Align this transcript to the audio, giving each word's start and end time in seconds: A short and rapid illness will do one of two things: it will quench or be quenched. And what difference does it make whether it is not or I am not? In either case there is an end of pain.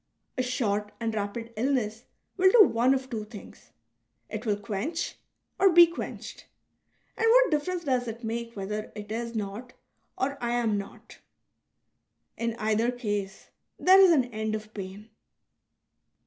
A 0.35 0.41
short 0.41 0.91
and 0.99 1.13
rapid 1.13 1.53
illness 1.55 2.05
will 2.35 2.51
do 2.51 2.63
one 2.65 2.95
of 2.95 3.07
two 3.07 3.23
things: 3.23 3.69
it 4.29 4.47
will 4.47 4.57
quench 4.57 5.19
or 5.59 5.71
be 5.71 5.85
quenched. 5.85 6.47
And 7.15 7.27
what 7.29 7.51
difference 7.51 7.83
does 7.83 8.07
it 8.07 8.23
make 8.23 8.55
whether 8.55 8.91
it 8.95 9.11
is 9.11 9.35
not 9.35 9.73
or 10.17 10.39
I 10.43 10.53
am 10.53 10.75
not? 10.75 11.19
In 12.35 12.55
either 12.55 12.91
case 12.91 13.51
there 13.77 13.99
is 14.01 14.11
an 14.11 14.25
end 14.33 14.55
of 14.55 14.73
pain. 14.73 15.11